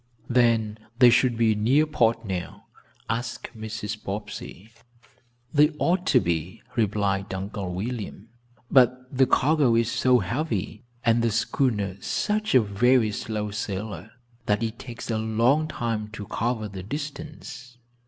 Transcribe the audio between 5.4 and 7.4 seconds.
"They ought to be," replied